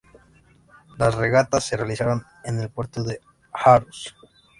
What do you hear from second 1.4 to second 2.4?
se realizaron